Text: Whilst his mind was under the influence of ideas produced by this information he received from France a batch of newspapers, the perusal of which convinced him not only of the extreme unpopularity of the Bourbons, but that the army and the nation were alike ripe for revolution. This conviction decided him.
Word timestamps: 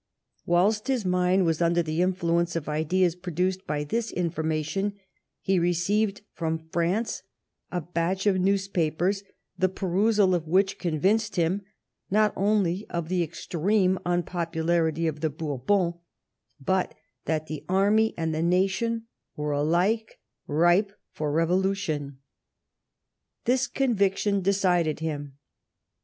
Whilst 0.47 0.87
his 0.87 1.05
mind 1.05 1.45
was 1.45 1.61
under 1.61 1.83
the 1.83 2.01
influence 2.01 2.55
of 2.55 2.67
ideas 2.67 3.15
produced 3.15 3.67
by 3.67 3.83
this 3.83 4.11
information 4.11 4.93
he 5.41 5.59
received 5.59 6.23
from 6.33 6.67
France 6.71 7.21
a 7.71 7.81
batch 7.81 8.25
of 8.25 8.39
newspapers, 8.39 9.23
the 9.59 9.69
perusal 9.69 10.33
of 10.33 10.47
which 10.47 10.79
convinced 10.79 11.35
him 11.35 11.61
not 12.09 12.33
only 12.35 12.87
of 12.89 13.09
the 13.09 13.21
extreme 13.21 13.99
unpopularity 14.03 15.05
of 15.05 15.19
the 15.19 15.29
Bourbons, 15.29 15.93
but 16.59 16.95
that 17.25 17.45
the 17.45 17.63
army 17.69 18.15
and 18.17 18.33
the 18.33 18.41
nation 18.41 19.05
were 19.35 19.51
alike 19.51 20.19
ripe 20.47 20.93
for 21.11 21.31
revolution. 21.31 22.17
This 23.45 23.67
conviction 23.67 24.41
decided 24.41 24.99
him. 24.99 25.37